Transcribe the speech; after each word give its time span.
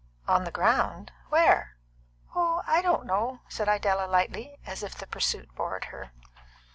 "On 0.27 0.45
the 0.45 0.51
ground 0.51 1.11
where?" 1.29 1.77
"Oh, 2.33 2.63
I 2.65 2.81
don't 2.81 3.05
know," 3.05 3.41
said 3.47 3.67
Idella 3.69 4.07
lightly, 4.07 4.57
as 4.65 4.81
if 4.81 4.95
the 4.95 5.05
pursuit 5.05 5.53
bored 5.53 5.85
her. 5.93 6.11